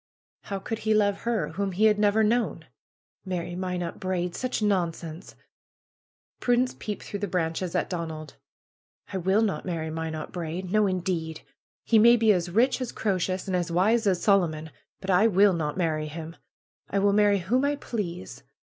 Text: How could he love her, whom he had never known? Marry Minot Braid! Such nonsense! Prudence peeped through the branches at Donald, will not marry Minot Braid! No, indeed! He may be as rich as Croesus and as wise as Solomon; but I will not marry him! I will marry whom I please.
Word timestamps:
How 0.45 0.57
could 0.57 0.79
he 0.79 0.95
love 0.95 1.19
her, 1.29 1.49
whom 1.49 1.73
he 1.73 1.85
had 1.85 1.99
never 1.99 2.23
known? 2.23 2.65
Marry 3.23 3.55
Minot 3.55 3.99
Braid! 3.99 4.33
Such 4.35 4.59
nonsense! 4.59 5.35
Prudence 6.39 6.75
peeped 6.79 7.03
through 7.03 7.19
the 7.19 7.27
branches 7.27 7.75
at 7.75 7.87
Donald, 7.87 8.33
will 9.13 9.43
not 9.43 9.63
marry 9.63 9.91
Minot 9.91 10.31
Braid! 10.31 10.71
No, 10.71 10.87
indeed! 10.87 11.41
He 11.85 11.99
may 11.99 12.15
be 12.17 12.33
as 12.33 12.49
rich 12.49 12.81
as 12.81 12.91
Croesus 12.91 13.45
and 13.45 13.55
as 13.55 13.71
wise 13.71 14.07
as 14.07 14.19
Solomon; 14.23 14.71
but 15.01 15.11
I 15.11 15.27
will 15.27 15.53
not 15.53 15.77
marry 15.77 16.07
him! 16.07 16.35
I 16.89 16.97
will 16.97 17.13
marry 17.13 17.37
whom 17.37 17.63
I 17.63 17.75
please. 17.75 18.41